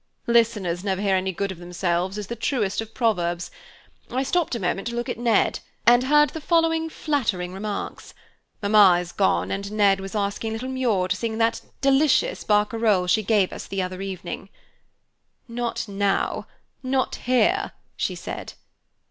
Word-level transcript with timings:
"'Listeners 0.25 0.83
never 0.83 0.99
hear 0.99 1.15
any 1.15 1.31
good 1.31 1.51
of 1.51 1.59
themselves' 1.59 2.17
is 2.17 2.25
the 2.25 2.35
truest 2.35 2.81
of 2.81 2.91
proverbs. 2.95 3.51
I 4.09 4.23
stopped 4.23 4.55
a 4.55 4.59
moment 4.59 4.87
to 4.87 4.95
look 4.95 5.09
at 5.09 5.19
Ned, 5.19 5.59
and 5.85 6.05
heard 6.05 6.31
the 6.31 6.41
following 6.41 6.89
flattering 6.89 7.53
remarks. 7.53 8.15
Mamma 8.63 8.97
is 8.99 9.11
gone, 9.11 9.51
and 9.51 9.71
Ned 9.71 9.99
was 9.99 10.15
asking 10.15 10.53
little 10.53 10.69
Muir 10.69 11.07
to 11.09 11.15
sing 11.15 11.37
that 11.37 11.61
delicious 11.81 12.43
barcarole 12.43 13.05
she 13.05 13.21
gave 13.21 13.53
us 13.53 13.67
the 13.67 13.83
other 13.83 14.01
evening. 14.01 14.49
"'Not 15.47 15.87
now, 15.87 16.47
not 16.81 17.13
here,' 17.29 17.73
she 17.95 18.15
said. 18.15 18.53